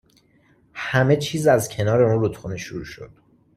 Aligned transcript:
همه 0.73 1.15
چیز 1.17 1.47
از 1.47 1.69
کنار 1.69 2.03
اون 2.03 2.19
رودخونه 2.21 2.57
شروع 2.57 2.85
شد 2.85 3.09